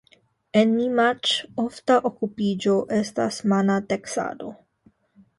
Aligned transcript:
En 0.59 0.69
Nimaĉ 0.75 1.33
ofta 1.63 1.97
okupiĝo 2.09 2.73
estas 3.01 3.37
mana 3.53 3.75
teksado. 3.93 4.49